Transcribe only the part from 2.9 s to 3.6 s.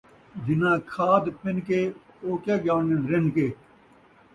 رِنھ کے